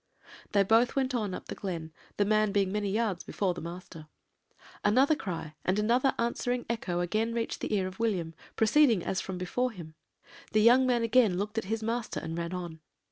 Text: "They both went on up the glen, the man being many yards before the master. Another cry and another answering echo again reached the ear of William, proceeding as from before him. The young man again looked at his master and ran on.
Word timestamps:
"They 0.53 0.63
both 0.63 0.95
went 0.95 1.13
on 1.13 1.35
up 1.35 1.45
the 1.45 1.53
glen, 1.53 1.93
the 2.17 2.25
man 2.25 2.51
being 2.51 2.71
many 2.71 2.89
yards 2.89 3.23
before 3.23 3.53
the 3.53 3.61
master. 3.61 4.07
Another 4.83 5.13
cry 5.15 5.53
and 5.63 5.77
another 5.77 6.15
answering 6.17 6.65
echo 6.67 7.01
again 7.01 7.35
reached 7.35 7.59
the 7.61 7.71
ear 7.75 7.85
of 7.85 7.99
William, 7.99 8.33
proceeding 8.55 9.03
as 9.03 9.21
from 9.21 9.37
before 9.37 9.69
him. 9.71 9.93
The 10.53 10.61
young 10.63 10.87
man 10.87 11.03
again 11.03 11.37
looked 11.37 11.59
at 11.59 11.65
his 11.65 11.83
master 11.83 12.19
and 12.19 12.35
ran 12.35 12.51
on. 12.51 12.79